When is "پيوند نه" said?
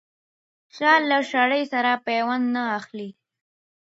2.05-2.63